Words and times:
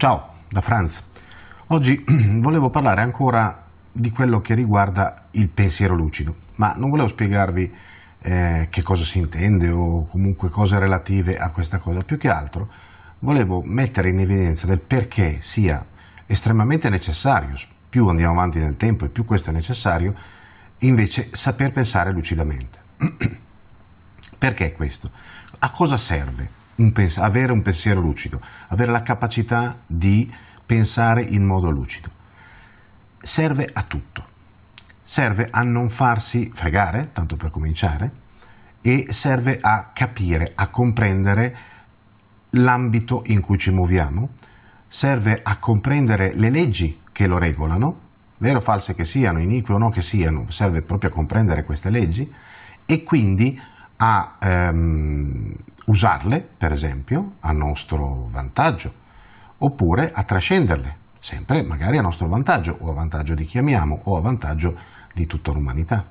Ciao, 0.00 0.28
da 0.48 0.62
Franz. 0.62 1.02
Oggi 1.66 2.02
volevo 2.40 2.70
parlare 2.70 3.02
ancora 3.02 3.66
di 3.92 4.10
quello 4.10 4.40
che 4.40 4.54
riguarda 4.54 5.26
il 5.32 5.48
pensiero 5.48 5.94
lucido, 5.94 6.36
ma 6.54 6.72
non 6.74 6.88
volevo 6.88 7.06
spiegarvi 7.06 7.70
eh, 8.22 8.68
che 8.70 8.82
cosa 8.82 9.04
si 9.04 9.18
intende 9.18 9.68
o 9.68 10.06
comunque 10.06 10.48
cose 10.48 10.78
relative 10.78 11.36
a 11.36 11.50
questa 11.50 11.80
cosa, 11.80 12.00
più 12.00 12.16
che 12.16 12.30
altro 12.30 12.70
volevo 13.18 13.60
mettere 13.62 14.08
in 14.08 14.20
evidenza 14.20 14.66
del 14.66 14.80
perché 14.80 15.42
sia 15.42 15.84
estremamente 16.24 16.88
necessario, 16.88 17.54
più 17.90 18.08
andiamo 18.08 18.32
avanti 18.32 18.58
nel 18.58 18.78
tempo 18.78 19.04
e 19.04 19.10
più 19.10 19.26
questo 19.26 19.50
è 19.50 19.52
necessario, 19.52 20.14
invece 20.78 21.28
saper 21.32 21.72
pensare 21.72 22.10
lucidamente. 22.10 22.78
perché 24.38 24.72
questo? 24.72 25.10
A 25.58 25.70
cosa 25.70 25.98
serve? 25.98 26.59
Un 26.80 26.92
pens- 26.92 27.18
avere 27.18 27.52
un 27.52 27.62
pensiero 27.62 28.00
lucido, 28.00 28.40
avere 28.68 28.90
la 28.90 29.02
capacità 29.02 29.76
di 29.86 30.32
pensare 30.64 31.22
in 31.22 31.44
modo 31.44 31.70
lucido. 31.70 32.08
Serve 33.20 33.68
a 33.72 33.82
tutto. 33.82 34.24
Serve 35.02 35.48
a 35.50 35.62
non 35.62 35.90
farsi 35.90 36.50
fregare, 36.54 37.10
tanto 37.12 37.36
per 37.36 37.50
cominciare, 37.50 38.10
e 38.80 39.06
serve 39.10 39.58
a 39.60 39.90
capire, 39.92 40.52
a 40.54 40.68
comprendere 40.68 41.56
l'ambito 42.50 43.22
in 43.26 43.40
cui 43.40 43.58
ci 43.58 43.70
muoviamo, 43.70 44.30
serve 44.88 45.40
a 45.42 45.58
comprendere 45.58 46.32
le 46.34 46.50
leggi 46.50 47.00
che 47.12 47.26
lo 47.26 47.38
regolano, 47.38 47.98
vero 48.38 48.58
o 48.58 48.62
false 48.62 48.94
che 48.94 49.04
siano, 49.04 49.40
inique 49.40 49.74
o 49.74 49.78
no 49.78 49.90
che 49.90 50.02
siano, 50.02 50.50
serve 50.50 50.82
proprio 50.82 51.10
a 51.10 51.12
comprendere 51.12 51.64
queste 51.64 51.90
leggi 51.90 52.32
e 52.86 53.02
quindi 53.02 53.60
a 54.02 54.36
ehm, 54.40 55.54
usarle, 55.86 56.40
per 56.40 56.72
esempio, 56.72 57.32
a 57.40 57.52
nostro 57.52 58.28
vantaggio, 58.30 58.92
oppure 59.58 60.10
a 60.12 60.22
trascenderle, 60.22 60.96
sempre 61.20 61.62
magari 61.62 61.98
a 61.98 62.02
nostro 62.02 62.26
vantaggio, 62.26 62.76
o 62.80 62.90
a 62.90 62.94
vantaggio 62.94 63.34
di 63.34 63.44
chi 63.44 63.58
amiamo, 63.58 64.00
o 64.04 64.16
a 64.16 64.20
vantaggio 64.20 64.76
di 65.12 65.26
tutta 65.26 65.52
l'umanità. 65.52 66.04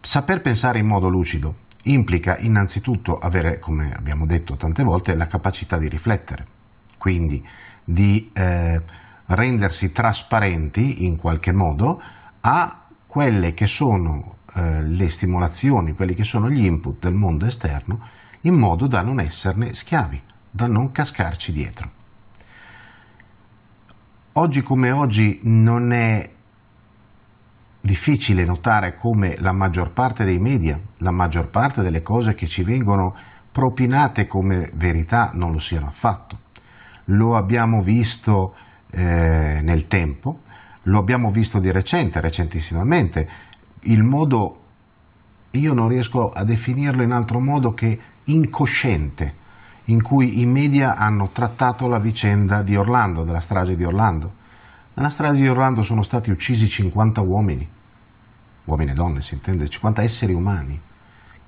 Saper 0.00 0.40
pensare 0.42 0.78
in 0.78 0.86
modo 0.86 1.08
lucido 1.08 1.54
implica 1.84 2.38
innanzitutto 2.38 3.18
avere, 3.18 3.58
come 3.58 3.92
abbiamo 3.92 4.26
detto 4.26 4.56
tante 4.56 4.84
volte, 4.84 5.16
la 5.16 5.26
capacità 5.26 5.76
di 5.76 5.88
riflettere, 5.88 6.46
quindi 6.98 7.44
di 7.82 8.30
eh, 8.32 8.80
rendersi 9.26 9.90
trasparenti 9.90 11.04
in 11.04 11.16
qualche 11.16 11.50
modo 11.50 12.00
a 12.40 12.81
quelle 13.12 13.52
che 13.52 13.66
sono 13.66 14.36
eh, 14.54 14.82
le 14.82 15.10
stimolazioni, 15.10 15.92
quelli 15.92 16.14
che 16.14 16.24
sono 16.24 16.48
gli 16.48 16.64
input 16.64 16.98
del 17.00 17.12
mondo 17.12 17.44
esterno, 17.44 18.08
in 18.40 18.54
modo 18.54 18.86
da 18.86 19.02
non 19.02 19.20
esserne 19.20 19.74
schiavi, 19.74 20.18
da 20.50 20.66
non 20.66 20.92
cascarci 20.92 21.52
dietro. 21.52 21.90
Oggi 24.32 24.62
come 24.62 24.92
oggi 24.92 25.40
non 25.42 25.92
è 25.92 26.26
difficile 27.82 28.46
notare 28.46 28.96
come 28.96 29.36
la 29.40 29.52
maggior 29.52 29.90
parte 29.90 30.24
dei 30.24 30.38
media, 30.38 30.80
la 30.96 31.10
maggior 31.10 31.48
parte 31.48 31.82
delle 31.82 32.00
cose 32.00 32.34
che 32.34 32.46
ci 32.46 32.62
vengono 32.62 33.14
propinate 33.52 34.26
come 34.26 34.70
verità 34.72 35.32
non 35.34 35.52
lo 35.52 35.58
siano 35.58 35.88
affatto. 35.88 36.38
Lo 37.04 37.36
abbiamo 37.36 37.82
visto 37.82 38.54
eh, 38.90 39.60
nel 39.62 39.86
tempo, 39.86 40.40
lo 40.84 40.98
abbiamo 40.98 41.30
visto 41.30 41.58
di 41.58 41.70
recente, 41.70 42.20
recentissimamente, 42.20 43.28
il 43.82 44.02
modo, 44.02 44.60
io 45.52 45.74
non 45.74 45.88
riesco 45.88 46.32
a 46.32 46.44
definirlo 46.44 47.02
in 47.02 47.12
altro 47.12 47.40
modo 47.40 47.74
che 47.74 47.98
incosciente, 48.24 49.40
in 49.86 50.02
cui 50.02 50.40
i 50.40 50.46
media 50.46 50.96
hanno 50.96 51.30
trattato 51.32 51.88
la 51.88 51.98
vicenda 51.98 52.62
di 52.62 52.76
Orlando, 52.76 53.24
della 53.24 53.40
strage 53.40 53.76
di 53.76 53.84
Orlando. 53.84 54.40
Nella 54.94 55.10
strage 55.10 55.40
di 55.40 55.48
Orlando 55.48 55.82
sono 55.82 56.02
stati 56.02 56.30
uccisi 56.30 56.68
50 56.68 57.20
uomini, 57.20 57.68
uomini 58.64 58.90
e 58.90 58.94
donne 58.94 59.22
si 59.22 59.34
intende, 59.34 59.68
50 59.68 60.02
esseri 60.02 60.32
umani. 60.32 60.80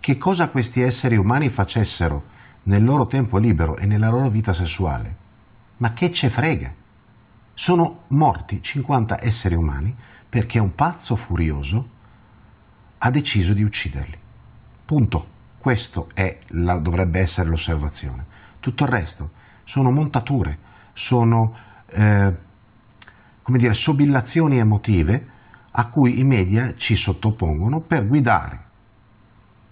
Che 0.00 0.18
cosa 0.18 0.48
questi 0.48 0.80
esseri 0.80 1.16
umani 1.16 1.48
facessero 1.48 2.32
nel 2.64 2.84
loro 2.84 3.06
tempo 3.06 3.38
libero 3.38 3.76
e 3.76 3.86
nella 3.86 4.08
loro 4.08 4.28
vita 4.28 4.52
sessuale? 4.52 5.16
Ma 5.78 5.92
che 5.92 6.12
ce 6.12 6.30
frega? 6.30 6.72
Sono 7.54 8.02
morti 8.08 8.62
50 8.62 9.22
esseri 9.22 9.54
umani 9.54 9.94
perché 10.28 10.58
un 10.58 10.74
pazzo 10.74 11.16
furioso 11.16 11.88
ha 12.98 13.10
deciso 13.10 13.52
di 13.52 13.62
ucciderli. 13.62 14.18
Punto. 14.84 15.32
Questo 15.58 16.10
la, 16.48 16.76
dovrebbe 16.76 17.20
essere 17.20 17.48
l'osservazione. 17.48 18.24
Tutto 18.60 18.84
il 18.84 18.90
resto 18.90 19.30
sono 19.64 19.90
montature, 19.90 20.58
sono 20.92 21.56
eh, 21.86 22.32
come 23.40 23.58
dire, 23.58 23.72
sobillazioni 23.72 24.58
emotive 24.58 25.28
a 25.70 25.86
cui 25.86 26.18
i 26.18 26.24
media 26.24 26.74
ci 26.76 26.96
sottopongono 26.96 27.80
per 27.80 28.06
guidare 28.06 28.62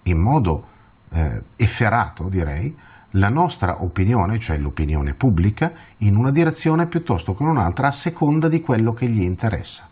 in 0.03 0.17
modo 0.17 0.67
eh, 1.09 1.41
efferato, 1.55 2.27
direi, 2.27 2.75
la 3.15 3.29
nostra 3.29 3.83
opinione, 3.83 4.39
cioè 4.39 4.57
l'opinione 4.57 5.13
pubblica, 5.13 5.71
in 5.97 6.15
una 6.15 6.31
direzione 6.31 6.87
piuttosto 6.87 7.35
che 7.35 7.43
in 7.43 7.49
un'altra 7.49 7.89
a 7.89 7.91
seconda 7.91 8.47
di 8.47 8.61
quello 8.61 8.93
che 8.93 9.07
gli 9.07 9.21
interessa. 9.21 9.87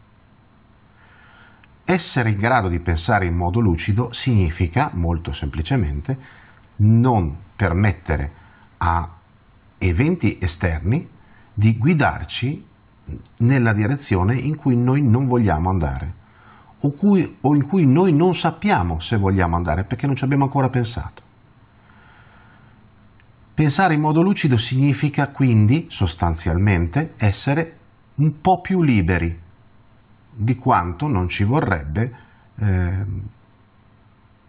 Essere 1.83 2.29
in 2.29 2.37
grado 2.37 2.67
di 2.67 2.79
pensare 2.79 3.25
in 3.25 3.35
modo 3.35 3.59
lucido 3.59 4.13
significa, 4.13 4.89
molto 4.93 5.33
semplicemente, 5.33 6.17
non 6.77 7.35
permettere 7.55 8.31
a 8.77 9.07
eventi 9.77 10.37
esterni 10.39 11.07
di 11.53 11.77
guidarci 11.77 12.65
nella 13.37 13.73
direzione 13.73 14.35
in 14.35 14.55
cui 14.55 14.75
noi 14.75 15.01
non 15.01 15.27
vogliamo 15.27 15.69
andare 15.69 16.13
o, 16.79 16.91
cui, 16.91 17.37
o 17.41 17.55
in 17.55 17.67
cui 17.67 17.85
noi 17.85 18.13
non 18.13 18.35
sappiamo 18.35 18.99
se 18.99 19.17
vogliamo 19.17 19.55
andare 19.55 19.83
perché 19.83 20.07
non 20.07 20.15
ci 20.15 20.23
abbiamo 20.23 20.45
ancora 20.45 20.69
pensato. 20.69 21.29
Pensare 23.53 23.93
in 23.93 23.99
modo 23.99 24.21
lucido 24.21 24.57
significa 24.57 25.27
quindi 25.27 25.87
sostanzialmente 25.89 27.13
essere 27.17 27.77
un 28.15 28.39
po' 28.39 28.61
più 28.61 28.81
liberi 28.81 29.37
di 30.33 30.55
quanto 30.55 31.07
non 31.07 31.27
ci 31.27 31.43
vorrebbe 31.43 32.15
eh, 32.55 33.05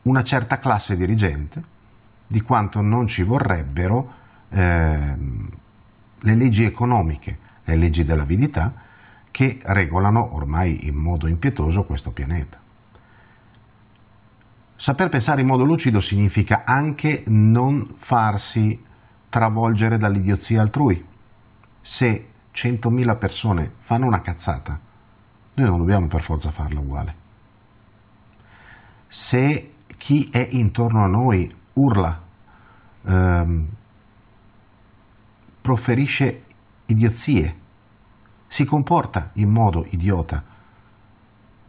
una 0.03 0.23
certa 0.23 0.59
classe 0.59 0.97
dirigente, 0.97 1.63
di 2.27 2.41
quanto 2.41 2.81
non 2.81 3.09
ci 3.09 3.23
vorrebbero 3.25 4.13
eh, 4.51 5.17
le 6.21 6.35
leggi 6.35 6.65
economiche, 6.65 7.39
le 7.65 7.77
leggi 7.77 8.05
dell'avidità 8.05 8.73
che 9.31 9.59
regolano 9.63 10.35
ormai 10.37 10.87
in 10.87 10.95
modo 10.95 11.27
impietoso 11.27 11.83
questo 11.83 12.13
pianeta. 12.13 12.61
Saper 14.77 15.09
pensare 15.09 15.41
in 15.41 15.47
modo 15.47 15.65
lucido 15.65 16.01
significa 16.01 16.63
anche 16.65 17.25
non 17.27 17.95
farsi 17.97 18.91
travolgere 19.33 19.97
dall'idiozia 19.97 20.61
altrui. 20.61 21.03
Se 21.81 22.29
100.000 22.55 23.17
persone 23.17 23.73
fanno 23.79 24.05
una 24.05 24.21
cazzata, 24.21 24.79
noi 25.55 25.67
non 25.67 25.79
dobbiamo 25.79 26.07
per 26.07 26.21
forza 26.21 26.51
farla 26.51 26.81
uguale. 26.81 27.15
Se 29.09 29.73
chi 29.97 30.29
è 30.31 30.47
intorno 30.51 31.03
a 31.03 31.07
noi 31.07 31.51
urla, 31.73 32.21
ehm, 33.05 33.69
proferisce 35.63 36.43
idiozie, 36.85 37.57
si 38.47 38.67
comporta 38.67 39.31
in 39.35 39.49
modo 39.49 39.87
idiota 39.89 40.45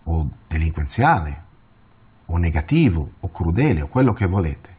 o 0.03 0.29
delinquenziale 0.49 1.43
o 2.25 2.35
negativo 2.35 3.11
o 3.21 3.31
crudele 3.31 3.83
o 3.83 3.87
quello 3.87 4.11
che 4.11 4.25
volete, 4.25 4.72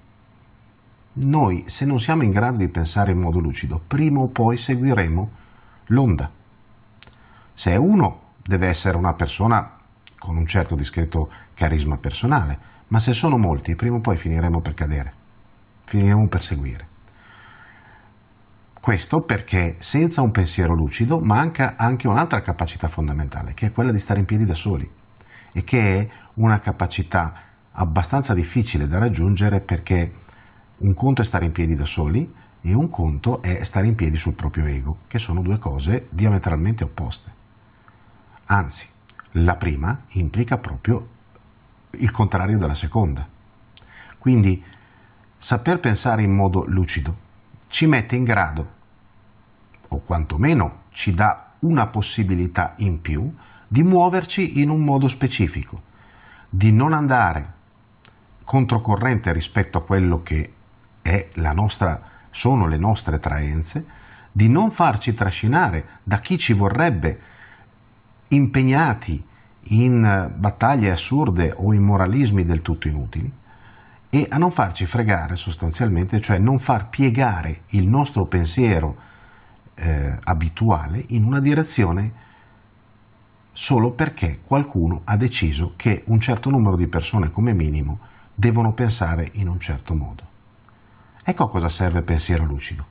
noi 1.15 1.65
se 1.69 1.85
non 1.85 2.01
siamo 2.01 2.23
in 2.23 2.31
grado 2.31 2.59
di 2.59 2.69
pensare 2.69 3.13
in 3.13 3.19
modo 3.19 3.39
lucido, 3.39 3.81
prima 3.87 4.21
o 4.21 4.29
poi 4.29 4.57
seguiremo 4.57 5.31
l'onda. 5.87 6.31
Se 7.55 7.71
è 7.71 7.77
uno 7.77 8.21
deve 8.43 8.69
essere 8.69 8.97
una 8.97 9.13
persona 9.13 9.71
con 10.19 10.37
un 10.37 10.47
certo 10.47 10.75
discreto 10.75 11.31
carisma 11.55 11.97
personale, 11.97 12.73
ma 12.89 12.99
se 12.99 13.13
sono 13.13 13.39
molti, 13.39 13.77
prima 13.77 13.97
o 13.97 14.01
poi 14.01 14.17
finiremo 14.17 14.61
per 14.61 14.75
cadere, 14.75 15.13
finiremo 15.85 16.27
per 16.29 16.43
seguire. 16.43 16.87
Questo 18.81 19.23
perché 19.23 19.77
senza 19.79 20.21
un 20.21 20.31
pensiero 20.31 20.75
lucido 20.75 21.19
manca 21.21 21.75
anche 21.77 22.09
un'altra 22.09 22.43
capacità 22.43 22.89
fondamentale, 22.89 23.55
che 23.55 23.67
è 23.67 23.73
quella 23.73 23.93
di 23.93 23.99
stare 23.99 24.21
in 24.21 24.27
piedi 24.27 24.45
da 24.45 24.55
soli, 24.55 24.91
e 25.53 25.65
che 25.65 25.99
è 26.01 26.09
una 26.35 26.59
capacità 26.61 27.43
abbastanza 27.73 28.35
difficile 28.35 28.87
da 28.87 28.99
raggiungere 28.99 29.61
perché 29.61 30.13
un 30.79 30.95
conto 30.95 31.23
è 31.23 31.25
stare 31.25 31.45
in 31.45 31.53
piedi 31.53 31.75
da 31.75 31.85
soli 31.85 32.33
e 32.61 32.73
un 32.73 32.91
conto 32.91 33.43
è 33.43 33.63
stare 33.65 33.87
in 33.87 33.95
piedi 33.95 34.17
sul 34.17 34.35
proprio 34.35 34.67
ego, 34.67 34.99
che 35.07 35.19
sono 35.19 35.43
due 35.43 35.59
cose 35.59 36.07
diametralmente 36.11 36.85
opposte. 36.85 37.31
Anzi, 38.47 38.87
la 39.33 39.57
prima 39.57 40.03
implica 40.11 40.59
proprio 40.59 41.09
il 41.91 42.11
contrario 42.11 42.59
della 42.59 42.75
seconda. 42.75 43.27
Quindi 44.19 44.63
saper 45.39 45.81
pensare 45.81 46.23
in 46.23 46.35
modo 46.35 46.65
lucido 46.67 47.23
ci 47.69 47.87
mette 47.87 48.17
in 48.17 48.25
grado 48.25 48.75
quantomeno 50.05 50.83
ci 50.91 51.15
dà 51.15 51.53
una 51.61 51.87
possibilità 51.87 52.75
in 52.77 53.01
più 53.01 53.33
di 53.67 53.83
muoverci 53.83 54.61
in 54.61 54.71
un 54.71 54.83
modo 54.83 55.09
specifico, 55.09 55.83
di 56.49 56.73
non 56.73 56.93
andare 56.93 57.53
controcorrente 58.45 59.33
rispetto 59.33 59.79
a 59.79 59.83
quello 59.83 60.23
che 60.23 60.53
nostra, 61.53 62.01
sono 62.31 62.67
le 62.67 62.77
nostre 62.77 63.19
traenze, 63.19 63.85
di 64.31 64.49
non 64.49 64.71
farci 64.71 65.15
trascinare 65.15 66.01
da 66.03 66.19
chi 66.19 66.39
ci 66.39 66.53
vorrebbe 66.53 67.21
impegnati 68.29 69.25
in 69.69 70.33
battaglie 70.37 70.91
assurde 70.91 71.53
o 71.57 71.73
in 71.73 71.83
moralismi 71.83 72.45
del 72.45 72.63
tutto 72.63 72.89
inutili 72.89 73.31
e 74.11 74.27
a 74.29 74.39
non 74.39 74.51
farci 74.51 74.87
fregare 74.87 75.37
sostanzialmente, 75.37 76.21
cioè 76.21 76.39
non 76.39 76.59
far 76.59 76.89
piegare 76.89 77.63
il 77.69 77.87
nostro 77.87 78.27
pensiero 78.27 78.97
eh, 79.75 80.17
abituale 80.25 81.05
in 81.09 81.25
una 81.25 81.41
direzione 81.41 82.23
solo 83.53 83.93
perché 83.93 84.41
qualcuno 84.45 85.03
ha 85.05 85.17
deciso 85.17 85.75
che 85.77 86.03
un 86.07 86.21
certo 86.21 86.51
numero 86.51 86.77
di 86.77 86.87
persone 86.87 87.31
come 87.31 87.55
minimo 87.55 87.99
devono 88.35 88.73
pensare 88.73 89.31
in 89.35 89.49
un 89.49 89.61
certo 89.61 89.95
modo. 89.95 90.34
Ecco 91.27 91.45
a 91.45 91.49
cosa 91.49 91.71
serve 91.71 92.03
pensiero 92.03 92.45
lucido. 92.45 92.85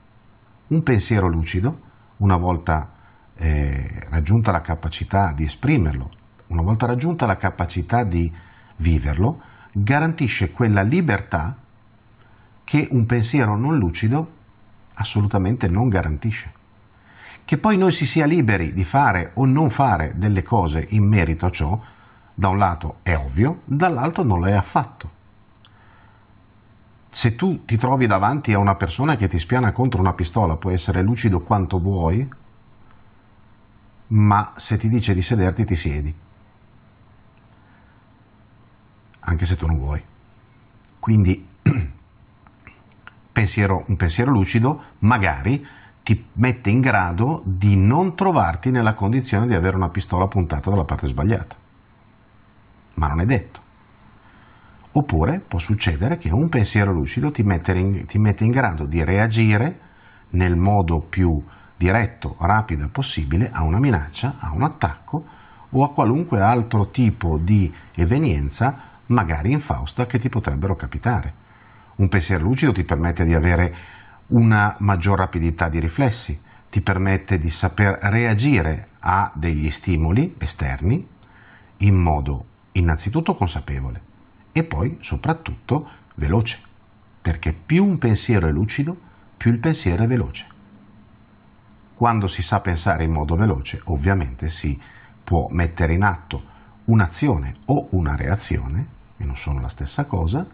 Un 0.69 0.81
pensiero 0.81 1.27
lucido, 1.27 1.80
una 2.18 2.35
volta 2.35 2.89
eh, 3.35 4.07
raggiunta 4.09 4.51
la 4.51 4.62
capacità 4.62 5.31
di 5.35 5.44
esprimerlo, 5.44 6.09
una 6.47 6.63
volta 6.63 6.88
raggiunta 6.88 7.27
la 7.27 7.38
capacità 7.38 8.03
di 8.03 8.31
viverlo, 8.77 9.39
garantisce 9.71 10.50
quella 10.50 10.81
libertà 10.81 11.56
che 12.63 12.88
un 12.89 13.06
pensiero 13.06 13.56
non 13.56 13.77
lucido 13.77 14.31
assolutamente 14.95 15.68
non 15.68 15.88
garantisce. 15.88 16.51
Che 17.45 17.57
poi 17.59 17.77
noi 17.77 17.91
si 17.91 18.07
sia 18.07 18.25
liberi 18.25 18.74
di 18.74 18.83
fare 18.83 19.30
o 19.35 19.45
non 19.45 19.69
fare 19.69 20.13
delle 20.15 20.41
cose 20.41 20.88
in 20.89 21.06
merito 21.07 21.45
a 21.45 21.51
ciò, 21.51 21.80
da 22.33 22.47
un 22.47 22.57
lato 22.57 22.95
è 23.03 23.15
ovvio, 23.15 23.59
dall'altro 23.65 24.24
non 24.24 24.39
lo 24.39 24.47
è 24.47 24.53
affatto. 24.53 25.21
Se 27.13 27.36
tu 27.36 27.63
ti 27.63 27.77
trovi 27.77 28.07
davanti 28.07 28.54
a 28.54 28.57
una 28.57 28.74
persona 28.74 29.15
che 29.18 29.27
ti 29.27 29.38
spiana 29.38 29.71
contro 29.71 30.00
una 30.00 30.13
pistola, 30.13 30.57
puoi 30.57 30.74
essere 30.74 31.04
lucido 31.04 31.42
quanto 31.42 31.80
vuoi, 31.80 32.27
ma 34.07 34.54
se 34.56 34.77
ti 34.77 34.89
dice 34.89 35.13
di 35.13 35.21
sederti 35.21 35.63
ti 35.63 35.75
siedi, 35.75 36.12
anche 39.19 39.45
se 39.45 39.56
tu 39.56 39.68
non 39.68 39.77
vuoi. 39.77 40.01
Quindi 40.98 41.48
pensiero, 43.31 43.83
un 43.86 43.95
pensiero 43.95 44.31
lucido 44.31 44.81
magari 45.00 45.63
ti 46.01 46.25
mette 46.33 46.71
in 46.71 46.81
grado 46.81 47.44
di 47.45 47.77
non 47.77 48.16
trovarti 48.16 48.71
nella 48.71 48.95
condizione 48.95 49.45
di 49.45 49.54
avere 49.54 49.75
una 49.75 49.89
pistola 49.89 50.27
puntata 50.27 50.71
dalla 50.71 50.83
parte 50.83 51.06
sbagliata. 51.06 51.56
Ma 52.95 53.07
non 53.07 53.21
è 53.21 53.25
detto. 53.27 53.62
Oppure 54.95 55.40
può 55.40 55.57
succedere 55.57 56.19
che 56.19 56.30
un 56.30 56.50
pensiero 56.50 56.92
lucido 56.92 57.31
ti 57.31 57.42
mette 57.42 57.72
in, 57.72 58.06
ti 58.06 58.19
mette 58.19 58.44
in 58.44 58.51
grado 58.51 58.86
di 58.86 59.04
reagire 59.04 59.80
nel 60.31 60.56
modo 60.56 61.00
più 61.00 61.44
diretto, 61.75 62.36
rapido 62.40 62.88
possibile 62.90 63.50
a 63.51 63.63
una 63.63 63.80
minaccia, 63.80 64.36
a 64.38 64.51
un 64.54 64.62
attacco 64.62 65.25
o 65.72 65.84
a 65.84 65.92
qualunque 65.92 66.42
altro 66.42 66.90
tipo 66.90 67.40
di 67.40 67.74
evenienza, 67.95 68.81
magari 69.07 69.51
infausta, 69.51 70.06
che 70.06 70.19
ti 70.19 70.30
potrebbero 70.30 70.75
capitare. 70.75 71.34
Un 71.95 72.07
pensiero 72.07 72.44
lucido 72.44 72.72
ti 72.72 72.84
permette 72.84 73.25
di 73.25 73.34
avere 73.34 73.75
una 74.28 74.75
maggior 74.78 75.18
rapidità 75.18 75.69
di 75.69 75.80
riflessi, 75.80 76.40
ti 76.69 76.81
permette 76.81 77.40
di 77.40 77.50
saper 77.50 77.98
reagire 78.04 78.90
a 79.00 79.31
degli 79.34 79.72
stimoli 79.72 80.36
esterni 80.38 81.07
in 81.78 81.95
modo 81.95 82.45
innanzitutto 82.74 83.34
consapevole 83.34 84.12
e 84.54 84.64
poi 84.64 84.98
soprattutto 85.02 85.90
veloce, 86.16 86.60
perché 87.22 87.52
più 87.52 87.84
un 87.86 87.98
pensiero 87.98 88.48
è 88.48 88.52
lucido, 88.52 88.96
più 89.36 89.52
il 89.52 89.58
pensiero 89.58 90.04
è 90.04 90.08
veloce. 90.08 90.46
Quando 91.96 92.28
si 92.28 92.42
sa 92.42 92.60
pensare 92.60 93.04
in 93.04 93.12
modo 93.12 93.36
veloce, 93.36 93.82
ovviamente 93.86 94.50
si 94.50 94.80
può 95.24 95.48
mettere 95.50 95.94
in 95.94 96.04
atto 96.04 96.52
un'azione 96.86 97.56
o 97.66 97.88
una 97.92 98.16
reazione, 98.16 98.88
che 99.18 99.26
non 99.26 99.36
sono 99.36 99.60
la 99.60 99.70
stessa 99.70 100.06
cosa, 100.06 100.46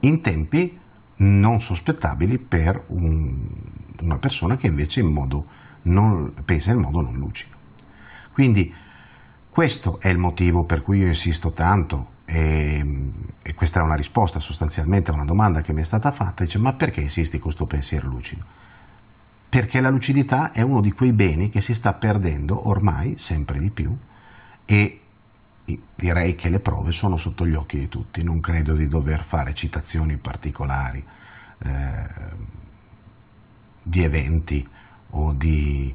in 0.00 0.20
tempi 0.20 0.78
non 1.16 1.60
sospettabili 1.60 2.38
per 2.38 2.84
un, 2.88 3.46
una 4.00 4.18
persona 4.18 4.56
che 4.56 4.68
invece 4.68 5.00
in 5.00 5.12
non, 5.82 6.32
pensa 6.44 6.72
in 6.72 6.78
modo 6.78 7.00
non 7.00 7.16
lucido. 7.16 7.56
Quindi 8.32 8.72
questo 9.50 10.00
è 10.00 10.08
il 10.08 10.18
motivo 10.18 10.64
per 10.64 10.82
cui 10.82 10.98
io 10.98 11.06
insisto 11.06 11.52
tanto 11.52 12.11
e, 12.24 12.86
e, 13.42 13.54
questa 13.54 13.80
è 13.80 13.82
una 13.82 13.94
risposta 13.94 14.40
sostanzialmente 14.40 15.10
a 15.10 15.14
una 15.14 15.24
domanda 15.24 15.60
che 15.60 15.72
mi 15.72 15.82
è 15.82 15.84
stata 15.84 16.12
fatta, 16.12 16.44
dice 16.44 16.58
ma 16.58 16.72
perché 16.72 17.00
insisti 17.00 17.38
con 17.38 17.52
questo 17.52 17.66
pensiero 17.66 18.08
lucido? 18.08 18.44
Perché 19.48 19.80
la 19.80 19.90
lucidità 19.90 20.52
è 20.52 20.62
uno 20.62 20.80
di 20.80 20.92
quei 20.92 21.12
beni 21.12 21.50
che 21.50 21.60
si 21.60 21.74
sta 21.74 21.92
perdendo 21.92 22.68
ormai 22.68 23.18
sempre 23.18 23.58
di 23.58 23.70
più 23.70 23.94
e 24.64 25.00
direi 25.94 26.34
che 26.34 26.48
le 26.48 26.58
prove 26.58 26.92
sono 26.92 27.16
sotto 27.16 27.46
gli 27.46 27.54
occhi 27.54 27.78
di 27.78 27.88
tutti, 27.88 28.22
non 28.22 28.40
credo 28.40 28.74
di 28.74 28.88
dover 28.88 29.22
fare 29.22 29.54
citazioni 29.54 30.16
particolari 30.16 31.04
eh, 31.58 32.06
di 33.82 34.02
eventi 34.02 34.66
o 35.10 35.32
di 35.32 35.94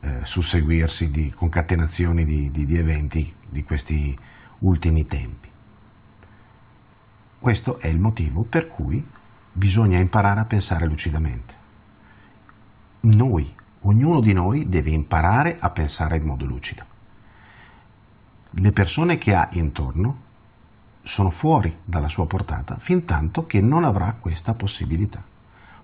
eh, 0.00 0.20
susseguirsi 0.22 1.10
di 1.10 1.30
concatenazioni 1.30 2.24
di, 2.24 2.50
di, 2.50 2.66
di 2.66 2.76
eventi 2.76 3.32
di 3.48 3.62
questi 3.64 4.16
ultimi 4.60 5.06
tempi. 5.06 5.48
Questo 7.38 7.78
è 7.78 7.86
il 7.86 7.98
motivo 7.98 8.42
per 8.42 8.68
cui 8.68 9.04
bisogna 9.52 9.98
imparare 9.98 10.40
a 10.40 10.44
pensare 10.44 10.86
lucidamente. 10.86 11.54
Noi, 13.00 13.54
ognuno 13.82 14.20
di 14.20 14.32
noi 14.32 14.68
deve 14.68 14.90
imparare 14.90 15.56
a 15.58 15.70
pensare 15.70 16.16
in 16.16 16.24
modo 16.24 16.44
lucido 16.44 16.96
le 18.50 18.72
persone 18.72 19.18
che 19.18 19.34
ha 19.34 19.48
intorno 19.52 20.26
sono 21.02 21.30
fuori 21.30 21.74
dalla 21.84 22.08
sua 22.08 22.26
portata 22.26 22.76
fin 22.80 23.04
tanto 23.04 23.46
che 23.46 23.60
non 23.60 23.84
avrà 23.84 24.16
questa 24.18 24.54
possibilità. 24.54 25.22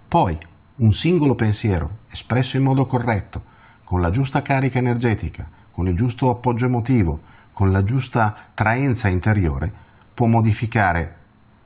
Poi 0.09 0.39
un 0.77 0.93
singolo 0.93 1.35
pensiero 1.35 1.99
espresso 2.11 2.57
in 2.57 2.63
modo 2.63 2.87
corretto, 2.87 3.53
con 3.85 4.01
la 4.01 4.11
giusta 4.11 4.43
carica 4.43 4.79
energetica, 4.79 5.47
con 5.71 5.89
il 5.89 5.95
giusto 5.95 6.31
appoggio 6.31 6.67
emotivo, 6.67 7.21
con 7.53 7.71
la 7.71 7.85
giusta 7.85 8.35
traenza 8.55 9.09
interiore, 9.09 9.73
può 10.13 10.27
modificare 10.27 11.17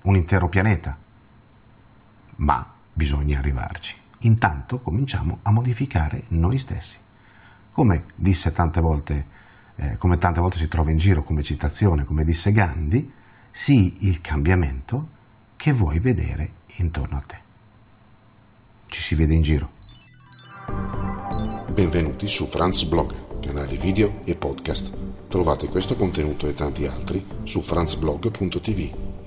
un 0.08 0.16
intero 0.16 0.48
pianeta. 0.48 0.96
Ma 2.36 2.66
bisogna 2.92 3.38
arrivarci. 3.38 3.94
Intanto 4.20 4.80
cominciamo 4.80 5.38
a 5.42 5.50
modificare 5.50 6.24
noi 6.28 6.58
stessi. 6.58 6.96
Come 7.72 8.04
disse 8.14 8.52
tante 8.52 8.80
volte 8.80 9.36
eh, 9.80 9.96
come 9.96 10.18
tante 10.18 10.40
volte 10.40 10.58
si 10.58 10.66
trova 10.66 10.90
in 10.90 10.98
giro 10.98 11.22
come 11.22 11.44
citazione, 11.44 12.04
come 12.04 12.24
disse 12.24 12.50
Gandhi, 12.50 13.12
sii 13.52 13.98
il 14.00 14.20
cambiamento 14.20 15.08
che 15.56 15.72
vuoi 15.72 16.00
vedere 16.00 16.50
intorno 16.76 17.16
a 17.16 17.22
te. 17.24 17.38
Ci 18.88 19.00
si 19.00 19.14
vede 19.14 19.34
in 19.34 19.42
giro. 19.42 19.70
Benvenuti 21.70 22.26
su 22.26 22.46
Franz 22.46 22.82
Blog, 22.84 23.40
canale 23.40 23.76
video 23.76 24.22
e 24.24 24.34
podcast. 24.34 24.90
Trovate 25.28 25.68
questo 25.68 25.94
contenuto 25.94 26.48
e 26.48 26.54
tanti 26.54 26.86
altri 26.86 27.24
su 27.44 27.60
franzblog.tv 27.62 29.07